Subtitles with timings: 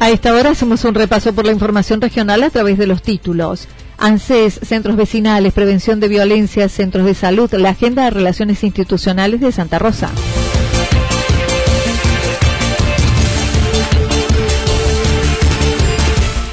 [0.00, 3.66] A esta hora hacemos un repaso por la información regional a través de los títulos.
[3.98, 9.50] ANSES, Centros Vecinales, Prevención de Violencia, Centros de Salud, la Agenda de Relaciones Institucionales de
[9.50, 10.10] Santa Rosa.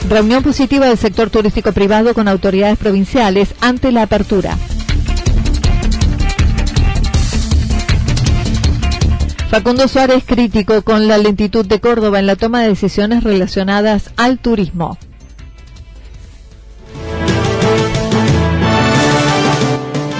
[0.09, 4.57] Reunión positiva del sector turístico privado con autoridades provinciales ante la apertura.
[9.49, 14.39] Facundo Suárez crítico con la lentitud de Córdoba en la toma de decisiones relacionadas al
[14.39, 14.97] turismo.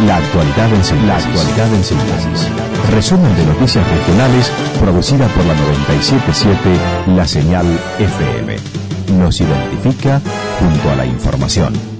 [0.06, 2.48] La actualidad en síntesis.
[2.92, 6.58] Resumen de noticias regionales producida por la 977
[7.16, 7.66] La Señal
[8.00, 8.56] FM.
[9.20, 10.22] Nos identifica
[10.60, 11.95] junto a la información.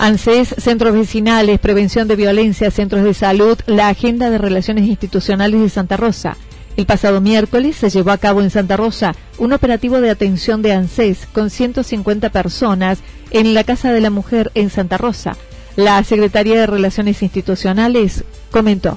[0.00, 5.68] ANSES, centros vecinales, prevención de violencia, centros de salud, la agenda de relaciones institucionales de
[5.68, 6.38] Santa Rosa.
[6.78, 10.72] El pasado miércoles se llevó a cabo en Santa Rosa un operativo de atención de
[10.72, 13.00] ANSES con 150 personas
[13.30, 15.36] en la Casa de la Mujer en Santa Rosa.
[15.76, 18.96] La Secretaría de Relaciones Institucionales comentó.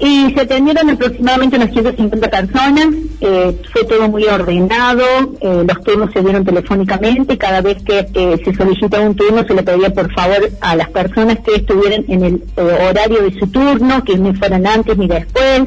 [0.00, 2.86] Y se atendieron aproximadamente unas 150 personas,
[3.20, 5.04] eh, fue todo muy ordenado,
[5.42, 9.52] eh, los turnos se dieron telefónicamente, cada vez que eh, se solicitaba un turno se
[9.52, 14.02] le pedía por favor a las personas que estuvieran en el horario de su turno,
[14.02, 15.64] que no fueran antes ni después,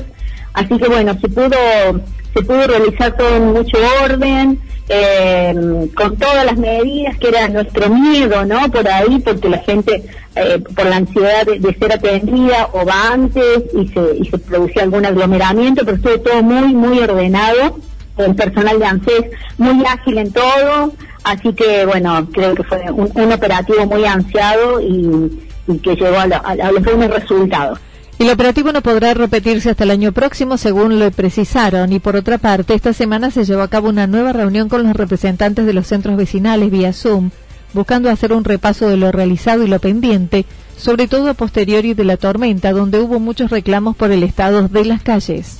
[0.53, 2.01] así que bueno, se pudo,
[2.35, 7.89] se pudo realizar todo en mucho orden, eh, con todas las medidas que era nuestro
[7.89, 8.69] miedo, ¿no?
[8.69, 10.03] Por ahí, porque la gente,
[10.35, 14.83] eh, por la ansiedad de, ser atendida o va antes y se, y se producía
[14.83, 17.79] algún aglomeramiento, pero estuvo todo muy, muy ordenado.
[18.17, 19.25] El personal de ANSES
[19.57, 20.93] muy ágil en todo,
[21.23, 25.49] así que bueno, creo que fue un, operativo muy ansiado y,
[25.81, 27.79] que llegó a, a los buenos resultados.
[28.19, 31.91] El operativo no podrá repetirse hasta el año próximo, según lo precisaron.
[31.91, 34.95] Y por otra parte, esta semana se llevó a cabo una nueva reunión con los
[34.95, 37.31] representantes de los centros vecinales vía Zoom,
[37.73, 40.45] buscando hacer un repaso de lo realizado y lo pendiente,
[40.77, 44.85] sobre todo a posteriori de la tormenta, donde hubo muchos reclamos por el estado de
[44.85, 45.59] las calles.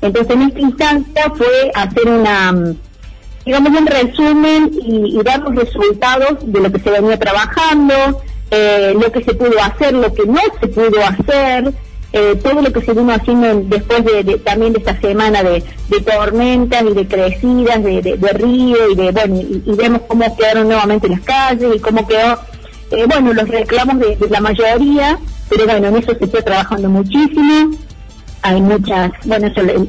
[0.00, 2.74] Entonces, en esta instancia fue hacer una,
[3.44, 8.94] digamos, un resumen y, y dar los resultados de lo que se venía trabajando, eh,
[8.94, 11.72] lo que se pudo hacer, lo que no se pudo hacer,
[12.12, 15.62] eh, todo lo que se vino haciendo después de, también de esta semana de,
[16.00, 21.20] tormentas y de crecidas de, río y de bueno y, vemos cómo quedaron nuevamente las
[21.20, 22.38] calles y cómo quedó
[22.92, 25.18] eh, bueno los reclamos de, la mayoría
[25.50, 27.76] pero bueno en eso se está trabajando muchísimo.
[28.42, 29.88] Hay muchas bueno eso el,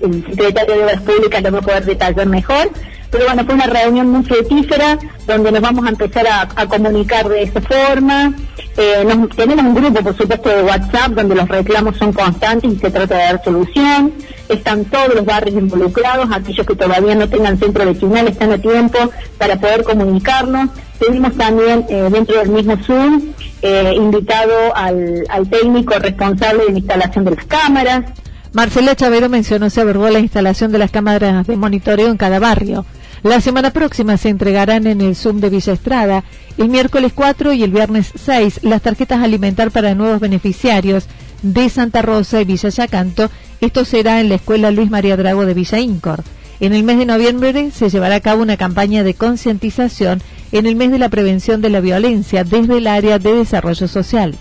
[0.00, 2.70] el secretario de Obras Públicas lo va a poder detallar mejor
[3.10, 7.42] pero bueno, fue una reunión muy fructífera donde nos vamos a empezar a, comunicar de
[7.42, 8.34] esa forma.
[8.76, 12.90] Eh, tenemos un grupo, por supuesto, de WhatsApp donde los reclamos son constantes y se
[12.90, 14.12] trata de dar solución.
[14.48, 18.98] Están todos los barrios involucrados, aquellos que todavía no tengan centro vecinal están a tiempo
[19.38, 20.70] para poder comunicarnos.
[20.98, 26.78] Tuvimos también eh, dentro del mismo Zoom eh, invitado al, al técnico responsable de la
[26.78, 28.04] instalación de las cámaras.
[28.52, 32.86] Marcela Chavero mencionó se abordó la instalación de las cámaras de monitoreo en cada barrio.
[33.26, 36.22] La semana próxima se entregarán en el Zoom de Villa Estrada,
[36.58, 41.08] el miércoles 4 y el viernes 6, las tarjetas alimentar para nuevos beneficiarios
[41.42, 43.28] de Santa Rosa y Villa Yacanto.
[43.60, 46.22] Esto será en la Escuela Luis María Drago de Villa Incor.
[46.60, 50.76] En el mes de noviembre se llevará a cabo una campaña de concientización en el
[50.76, 54.36] mes de la prevención de la violencia desde el área de desarrollo social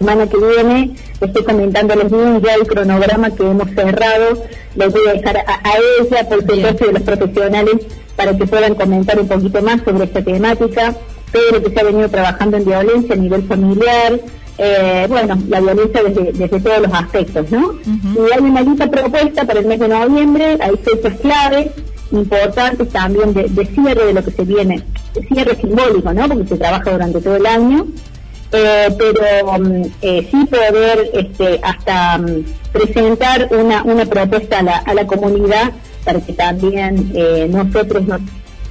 [0.00, 4.42] semana que viene estoy comentando los niños ya el cronograma que hemos cerrado,
[4.74, 7.74] le voy a dejar a, ella por supuesto de los profesionales
[8.16, 10.94] para que puedan comentar un poquito más sobre esta temática.
[11.30, 14.18] todo lo que se ha venido trabajando en violencia a nivel familiar,
[14.56, 17.74] eh, bueno, la violencia desde, todos los aspectos, ¿no?
[17.84, 21.72] Y hay una lista propuesta para el mes de noviembre, hay fechas claves
[22.10, 24.82] importantes también de, cierre de lo que se viene,
[25.14, 26.26] de cierre simbólico, ¿no?
[26.26, 27.86] Porque se trabaja durante todo el año,
[28.52, 34.76] eh, pero mm, eh, sí poder este, hasta mm, presentar una, una propuesta a la,
[34.78, 35.72] a la comunidad
[36.04, 38.20] para que también eh, nosotros nos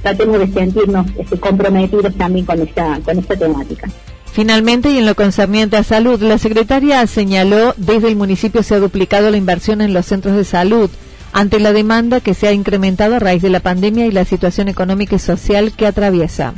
[0.02, 3.88] tratemos de sentirnos este, comprometidos también con esta, con esta temática.
[4.32, 8.78] Finalmente, y en lo concerniente a salud, la secretaria señaló desde el municipio se ha
[8.78, 10.90] duplicado la inversión en los centros de salud
[11.32, 14.68] ante la demanda que se ha incrementado a raíz de la pandemia y la situación
[14.68, 16.54] económica y social que atraviesa.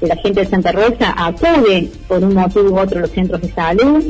[0.00, 3.52] La gente de Santa Rosa acude por un motivo u otro a los centros de
[3.52, 4.04] salud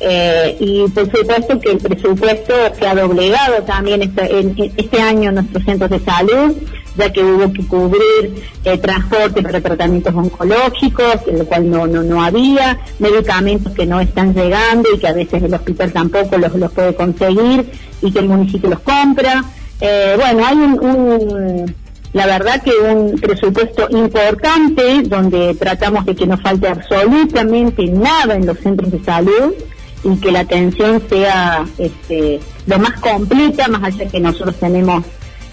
[0.00, 5.64] eh, y por supuesto que el presupuesto se ha doblegado también este, año en nuestros
[5.64, 6.56] centros de salud
[6.96, 8.42] ya que hubo que cubrir
[8.82, 14.88] transporte para tratamientos oncológicos, lo cual no, no, no había, medicamentos que no están llegando
[14.94, 17.70] y que a veces el hospital tampoco los, los puede conseguir
[18.02, 19.44] y que el municipio los compra.
[19.80, 21.74] Eh, bueno, hay un,
[22.12, 28.46] la verdad que un presupuesto importante donde tratamos de que no falte absolutamente nada en
[28.46, 29.54] los centros de salud
[30.02, 35.04] y que la atención sea este, lo más completa, más allá que nosotros tenemos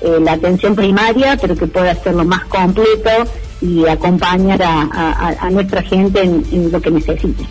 [0.02, 3.10] eh, la atención primaria, pero que pueda hacerlo más completo
[3.62, 7.44] y acompañar a, nuestra gente en, lo que necesite.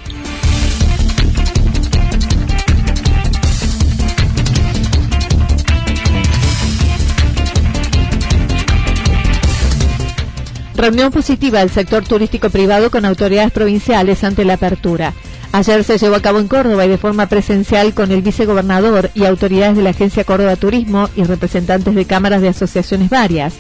[10.76, 15.14] Reunión positiva del sector turístico privado con autoridades provinciales ante la apertura.
[15.52, 19.25] Ayer se llevó a cabo en Córdoba y de forma presencial con el vicegobernador y
[19.25, 23.55] autoridades de la Agencia Córdoba Turismo y representantes de cámaras de asociaciones varias.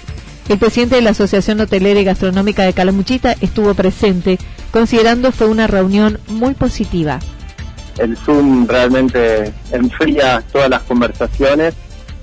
[0.50, 4.38] El presidente de la Asociación Hotelera y Gastronómica de Calamuchita estuvo presente,
[4.70, 7.18] considerando fue una reunión muy positiva.
[7.96, 11.74] El Zoom realmente enfría todas las conversaciones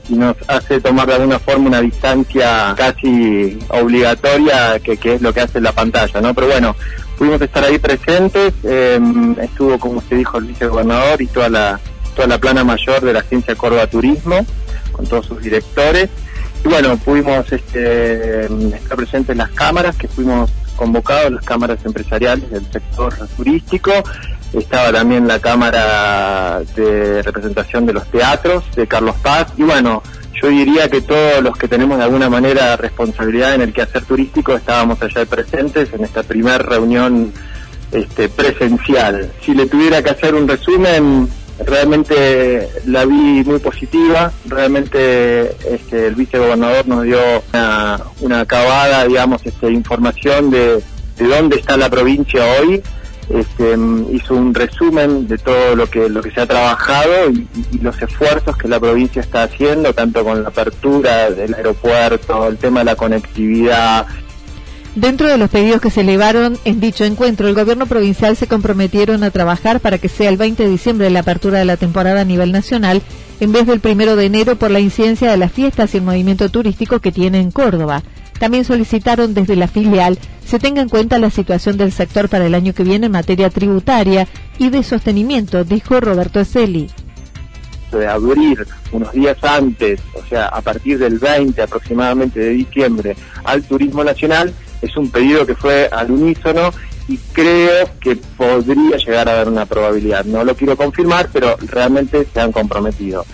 [0.09, 5.41] nos hace tomar de alguna forma una distancia casi obligatoria que, que es lo que
[5.41, 6.33] hace la pantalla, ¿no?
[6.33, 6.75] Pero bueno,
[7.17, 11.79] pudimos estar ahí presentes, em, estuvo como se dijo el vicegobernador y toda la,
[12.15, 14.45] toda la plana mayor de la agencia Córdoba Turismo,
[14.91, 16.09] con todos sus directores.
[16.65, 22.50] Y bueno, pudimos este, estar presentes en las cámaras, que fuimos convocados, las cámaras empresariales
[22.50, 23.91] del sector turístico.
[24.53, 29.47] Estaba también la cámara de representación de los teatros de Carlos Paz.
[29.57, 30.03] Y bueno,
[30.39, 34.55] yo diría que todos los que tenemos de alguna manera responsabilidad en el quehacer turístico
[34.55, 37.33] estábamos allá presentes en esta primera reunión
[37.91, 39.31] este, presencial.
[39.41, 41.27] Si le tuviera que hacer un resumen,
[41.65, 47.19] realmente la vi muy positiva, realmente este, el vicegobernador nos dio
[47.53, 50.83] una, una acabada, digamos, este, información de,
[51.17, 52.83] de dónde está la provincia hoy
[53.29, 53.75] este,
[54.11, 57.47] hizo un resumen de todo lo que lo que se ha trabajado y,
[57.81, 62.79] los esfuerzos que la provincia está haciendo, tanto con la apertura del aeropuerto, el tema
[62.79, 64.05] de la conectividad.
[64.95, 69.23] Dentro de los pedidos que se elevaron en dicho encuentro, el gobierno provincial se comprometieron
[69.23, 72.25] a trabajar para que sea el 20 de diciembre la apertura de la temporada a
[72.25, 73.01] nivel nacional,
[73.39, 76.47] en vez del primero de enero por la incidencia de las fiestas y el movimiento
[76.49, 78.03] turístico que tiene en Córdoba.
[78.39, 82.53] También solicitaron desde la filial se tenga en cuenta la situación del sector para el
[82.53, 84.27] año que viene en materia tributaria
[84.60, 86.89] y de sostenimiento, dijo Roberto Eseli.
[87.91, 93.63] De abrir unos días antes, o sea, a partir del 20 aproximadamente de diciembre, al
[93.63, 96.72] turismo nacional, es un pedido que fue al unísono
[97.07, 100.25] y creo que podría llegar a dar una probabilidad.
[100.25, 103.25] No lo quiero confirmar, pero realmente se han comprometido.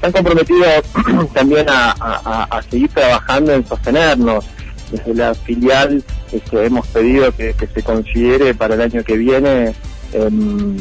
[0.00, 0.64] Se han comprometido
[1.34, 4.44] también a seguir trabajando en sostenernos,
[4.90, 6.02] desde la filial
[6.32, 9.74] este, hemos pedido que, se considere para el año que viene,
[10.12, 10.76] em,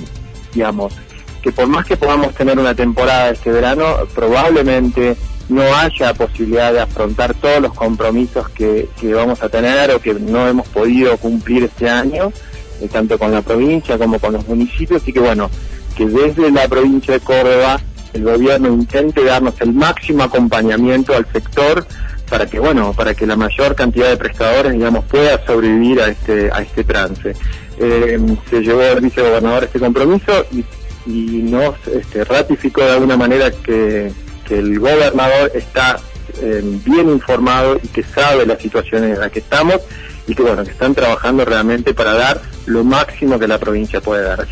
[0.54, 0.94] digamos,
[1.42, 5.16] que por más que podamos tener una temporada este verano, probablemente
[5.50, 10.48] no haya posibilidad de afrontar todos los compromisos que, vamos a tener o que no
[10.48, 12.32] hemos podido cumplir este año,
[12.82, 15.50] eh, tanto con la provincia como con los municipios, y que bueno,
[15.96, 17.80] que desde la provincia de Córdoba
[18.14, 21.86] el gobierno intente darnos el máximo acompañamiento al sector
[22.29, 26.50] para que bueno para que la mayor cantidad de prestadores digamos pueda sobrevivir a este
[26.51, 27.34] a este trance.
[27.77, 30.63] Eh, se llevó el vicegobernador este compromiso y,
[31.08, 34.12] nos este, ratificó de alguna manera que,
[34.50, 36.00] el gobernador está
[36.39, 39.82] eh, bien informado y que sabe la situación en la que estamos
[40.27, 44.24] y que bueno que están trabajando realmente para dar lo máximo que la provincia puede
[44.24, 44.48] dar.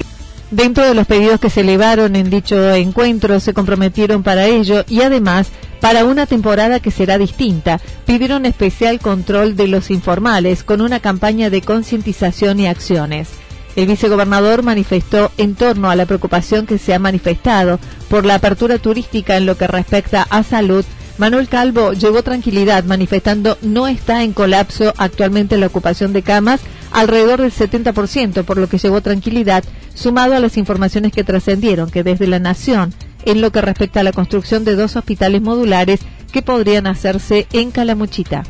[0.49, 5.01] Dentro de los pedidos que se elevaron en dicho encuentro se comprometieron para ello y
[5.01, 5.51] además
[5.83, 7.81] para una temporada que será distinta.
[8.05, 13.27] Pidieron especial control de los informales con una campaña de concientización y acciones.
[13.75, 18.77] El vicegobernador manifestó en torno a la preocupación que se ha manifestado por la apertura
[18.77, 20.85] turística en lo que respecta a salud.
[21.17, 27.41] Manuel Calvo llevó tranquilidad manifestando no está en colapso actualmente la ocupación de camas alrededor
[27.41, 32.27] del 70%, por lo que llevó tranquilidad, sumado a las informaciones que trascendieron que desde
[32.27, 32.93] la Nación,
[33.25, 35.99] en lo que respecta a la construcción de dos hospitales modulares
[36.31, 38.43] que podrían hacerse en Calamuchita.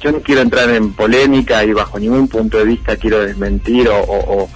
[0.00, 4.48] Yo no quiero entrar en polémica y bajo ningún punto de vista quiero desmentir o,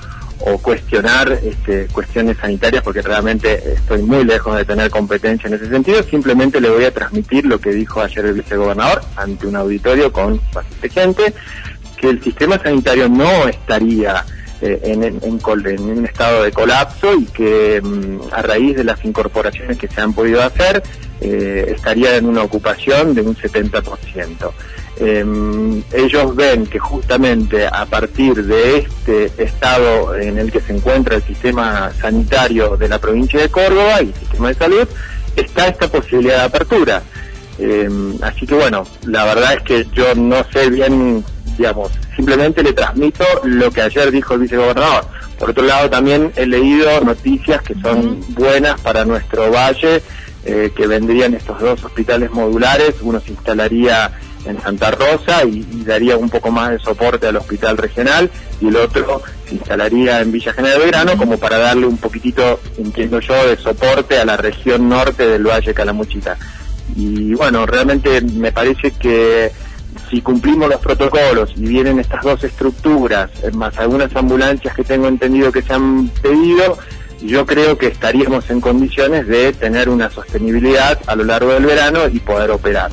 [0.61, 6.03] cuestionar este, cuestiones sanitarias porque realmente estoy muy lejos de tener competencia en ese sentido.
[6.03, 10.41] Simplemente le voy a transmitir lo que dijo ayer el vicegobernador ante un auditorio con
[10.53, 11.35] bastante gente,
[11.97, 14.25] que el sistema sanitario no estaría
[14.61, 19.89] eh, en, un estado de colapso y que mm, a raíz de las incorporaciones que
[19.89, 20.83] se han podido hacer
[21.21, 24.53] eh, estaría en una ocupación de un 70%.
[24.97, 31.17] Em, ellos ven que justamente a partir de este estado en el que se encuentra
[31.17, 34.89] el sistema sanitario de la provincia de Córdoba y el sistema de salud,
[35.35, 37.03] está esta posibilidad de apertura.
[37.59, 41.25] Em, así que bueno, la verdad es que yo no sé bien,
[41.57, 45.07] digamos, simplemente le transmito lo que ayer dijo el vicegobernador.
[45.39, 50.03] Por otro lado, también he leído noticias que son buenas para nuestro valle,
[50.45, 54.13] eh, que vendrían estos dos hospitales modulares, uno se instalaría
[54.45, 58.31] en Santa Rosa y, daría un poco más de soporte al hospital regional
[58.61, 63.21] y el otro se instalaría en Villa General Belgrano como para darle un poquitito, entiendo
[63.21, 66.37] yo, de soporte a la región norte del Valle Calamuchita.
[66.97, 69.51] Y bueno, realmente me parece que
[70.11, 75.51] si cumplimos los protocolos y vienen estas dos estructuras, más algunas ambulancias que tengo entendido
[75.51, 76.79] que se han pedido,
[77.23, 82.01] yo creo que estaríamos en condiciones de tener una sostenibilidad a lo largo del verano
[82.13, 82.91] y poder operar.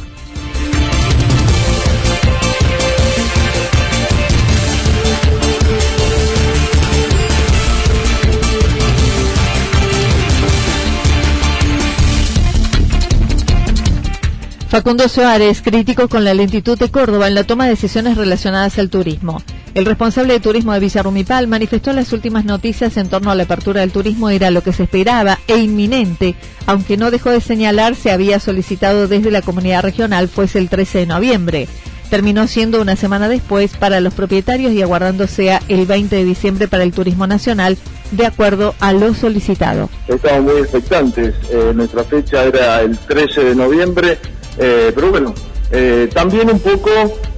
[14.70, 18.92] Facundo Suárez, crítico con la lentitud de Córdoba en la toma de decisiones relacionadas al
[18.92, 19.42] turismo.
[19.74, 23.44] El responsable de turismo de Villa Rumipal manifestó las últimas noticias en torno a la
[23.44, 26.36] apertura del turismo era lo que se esperaba e inminente,
[26.68, 31.00] aunque no dejó de señalar se había solicitado desde la comunidad regional fuese el 13
[31.00, 31.68] de noviembre.
[32.12, 36.84] Terminó siendo una semana después para los propietarios y aguardándose el 20 de diciembre para
[36.84, 37.76] el turismo nacional,
[38.12, 39.90] de acuerdo a lo solicitado.
[40.08, 41.34] Estamos muy expectantes.
[41.50, 44.20] Eh, nuestra fecha era el 13 de noviembre
[44.60, 45.34] eh, pero bueno,
[45.72, 46.90] eh, también un poco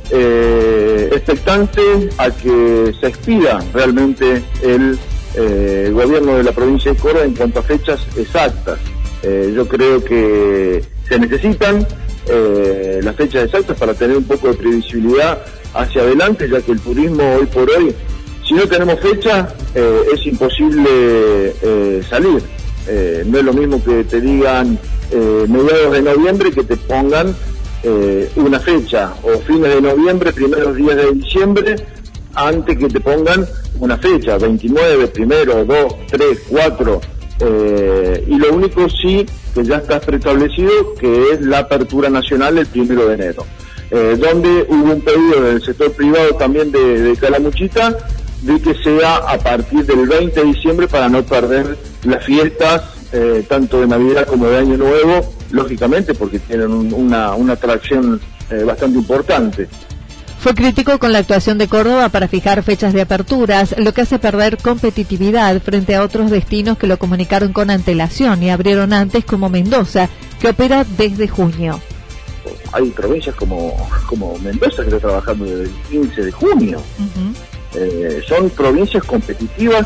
[0.10, 4.98] eh, expectante a que se expida realmente el,
[5.94, 8.80] gobierno de la provincia de Córdoba en cuanto a fechas exactas.
[9.24, 11.88] yo creo que se necesitan
[13.02, 15.42] las fechas exactas para tener un poco de previsibilidad
[15.74, 17.96] hacia adelante, ya que el turismo hoy por hoy,
[18.46, 21.54] si no tenemos fecha, es imposible
[22.10, 22.44] salir.
[23.26, 24.78] no es lo mismo que te digan
[25.12, 27.36] eh, mediados de noviembre que te pongan
[27.84, 31.76] eh, una fecha, o fines de noviembre, primeros días de diciembre,
[32.34, 33.46] antes que te pongan
[33.80, 37.02] una fecha, 29, primero, 2, 3, 4,
[38.28, 43.08] y lo único sí que ya está preestablecido que es la apertura nacional el primero
[43.08, 43.46] de enero,
[43.90, 47.98] eh, donde hubo un pedido del sector privado también de, de Calamuchita
[48.42, 53.44] de que sea a partir del 20 de diciembre para no perder las fiestas eh,
[53.46, 59.00] tanto de Navidad como de Año Nuevo, lógicamente porque tienen una, una atracción eh, bastante
[59.00, 59.68] importante.
[60.40, 64.18] Fue crítico con la actuación de Córdoba para fijar fechas de aperturas, lo que hace
[64.18, 69.50] perder competitividad frente a otros destinos que lo comunicaron con antelación y abrieron antes como
[69.50, 70.08] Mendoza,
[70.40, 71.82] que opera desde junio.
[72.72, 73.76] Hay provincias como,
[74.08, 76.82] como Mendoza que está trabajando desde el 15 de junio.
[77.76, 79.86] Eh, son provincias competitivas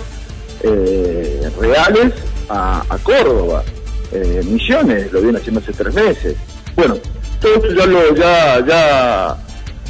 [1.60, 2.14] reales
[2.50, 3.64] a, Córdoba.
[4.12, 6.36] Eh, Misiones lo viene haciendo hace tres meses.
[6.76, 6.96] Bueno,
[7.42, 9.38] todo esto ya lo ya ya,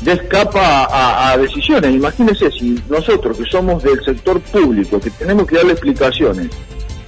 [0.04, 1.94] ya escapa a, decisiones.
[1.94, 6.50] Imagínense si nosotros que somos del sector público, que tenemos que darle explicaciones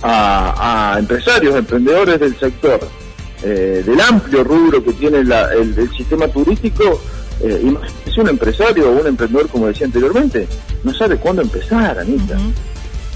[0.01, 2.79] a, empresarios, emprendedores del sector,
[3.43, 6.99] eh, del amplio rubro que tiene el, sistema turístico,
[7.41, 10.47] eh, imagínense un empresario o un emprendedor, como decía anteriormente,
[10.83, 12.37] no sabe cuándo empezar, Anita.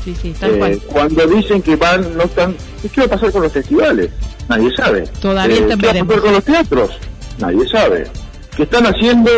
[0.05, 2.55] Eh, cuando dicen que van, no están.
[2.81, 4.09] ¿Qué va a pasar con los festivales?
[4.49, 5.03] Nadie sabe.
[5.21, 6.89] Todavía eh, ¿Qué va a pasar con los teatros?
[7.39, 8.07] Nadie sabe.
[8.55, 9.29] Que están haciendo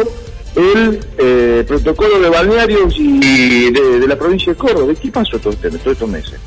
[0.55, 4.93] el eh, protocolo de balnearios y de, la provincia de Córdoba.
[5.01, 6.39] ¿Qué pasó todo este, todos estos meses?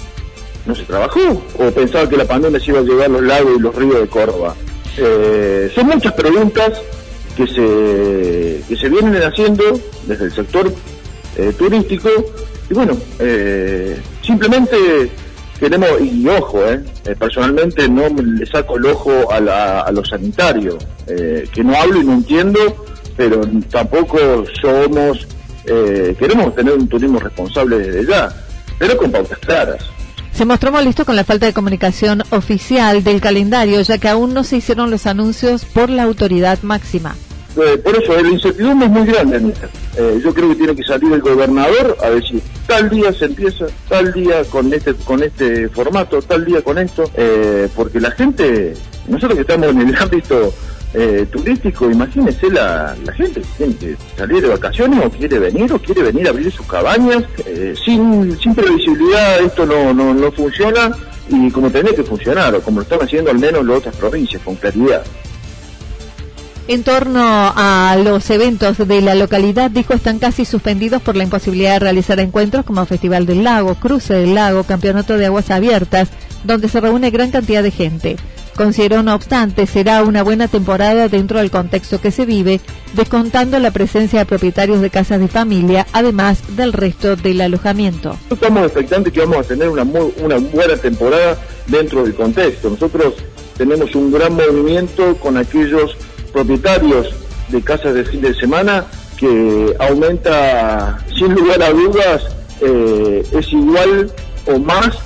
[0.66, 3.62] no se trabajó, o pensaba que la pandemia se iba a llevar los lagos y
[3.62, 4.54] los ríos de Córdoba.
[4.96, 6.72] Eh, son muchas preguntas
[7.36, 10.72] que se, que se vienen haciendo desde el sector
[11.36, 12.10] eh, turístico
[12.68, 14.76] y bueno, eh, simplemente
[15.58, 16.60] queremos, y ojo,
[17.18, 22.04] personalmente no le saco el ojo a, la, a lo sanitario, que no hablo y
[22.04, 22.58] no entiendo,
[23.16, 25.26] pero tampoco somos,
[25.64, 28.28] queremos tener un turismo responsable desde ya,
[28.78, 29.96] pero con pautas claras
[30.36, 34.44] se mostró molesto con la falta de comunicación oficial del calendario, ya que aún no
[34.44, 37.16] se hicieron los anuncios por la autoridad máxima.
[37.56, 39.54] Eh, por eso, el incertidumbre es muy grande.
[39.96, 43.66] Eh, yo creo que tiene que salir el gobernador a decir, tal día se empieza,
[43.88, 48.74] tal día con este con este formato, tal día con esto, eh, porque la gente,
[49.08, 50.52] nosotros que estamos en el ámbito
[50.92, 55.72] eh, turístico, imagínese la, la gente que tiene que salir de vacaciones o quiere venir
[55.72, 57.24] o quiere venir a abrir sus cabañas.
[57.84, 60.90] Sin, sin previsibilidad esto no, no, no funciona
[61.28, 64.42] y como tendría que funcionar, o como lo están haciendo al menos las otras provincias,
[64.42, 65.02] con claridad.
[66.68, 71.74] En torno a los eventos de la localidad, dijo, están casi suspendidos por la imposibilidad
[71.74, 76.08] de realizar encuentros como Festival del Lago, Cruce del Lago, Campeonato de Aguas Abiertas,
[76.42, 78.16] donde se reúne gran cantidad de gente.
[78.56, 82.60] Consideró, no obstante, será una buena temporada dentro del contexto que se vive,
[82.94, 88.18] descontando la presencia de propietarios de casas de familia, además del resto del alojamiento.
[88.28, 92.70] Estamos expectantes que vamos a tener una, una buena temporada dentro del contexto.
[92.70, 93.14] Nosotros
[93.56, 95.96] tenemos un gran movimiento con aquellos
[96.36, 97.08] propietarios
[97.48, 98.84] de casas de fin de semana
[99.16, 102.26] que aumenta, sin lugar a dudas,
[102.60, 104.10] eh, es igual
[104.44, 104.98] o más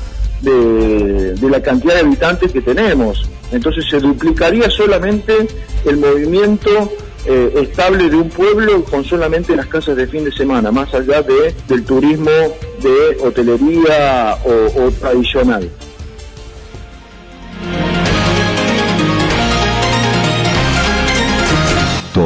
[0.43, 3.31] de, la cantidad de habitantes que tenemos.
[3.53, 5.47] Entonces se duplicaría solamente
[5.85, 6.91] el movimiento
[7.27, 11.23] eh, estable de un pueblo con solamente las casas de fin de semana, más allá
[11.23, 12.33] de, del turismo
[12.83, 15.71] de hotelería o tradicional.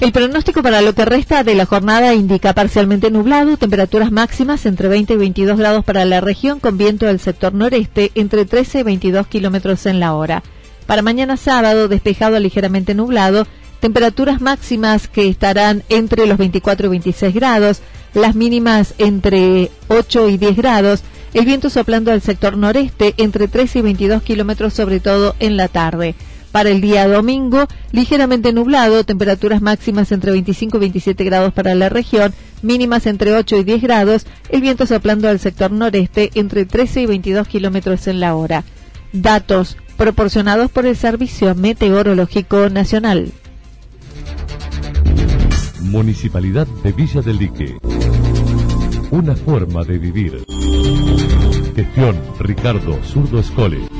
[0.00, 4.88] El pronóstico para lo que resta de la jornada indica parcialmente nublado, temperaturas máximas entre
[4.88, 8.82] 20 y 22 grados para la región, con viento del sector noreste entre 13 y
[8.82, 10.42] 22 kilómetros en la hora.
[10.86, 13.46] Para mañana sábado, despejado ligeramente nublado,
[13.80, 17.82] temperaturas máximas que estarán entre los 24 y 26 grados,
[18.14, 21.02] las mínimas entre 8 y 10 grados,
[21.34, 25.68] el viento soplando al sector noreste entre 13 y 22 kilómetros, sobre todo en la
[25.68, 26.14] tarde.
[26.52, 31.88] Para el día domingo, ligeramente nublado, temperaturas máximas entre 25 y 27 grados para la
[31.88, 37.02] región, mínimas entre 8 y 10 grados, el viento soplando al sector noreste entre 13
[37.02, 38.64] y 22 kilómetros en la hora.
[39.12, 43.32] Datos proporcionados por el Servicio Meteorológico Nacional.
[45.82, 47.76] Municipalidad de Villa del Lique.
[49.10, 50.44] Una forma de vivir.
[51.74, 53.99] Gestión Ricardo Zurdo Escole.